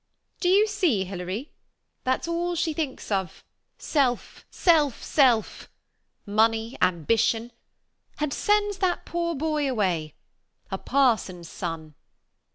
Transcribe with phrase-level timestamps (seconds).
[0.39, 1.51] D'you see, Hilary!
[2.05, 3.45] That's all she thinks of—
[3.77, 5.69] self— self— self!
[6.25, 7.51] Money— ambition—
[8.19, 10.15] and sends that poor boy away.
[10.71, 11.93] A parson's son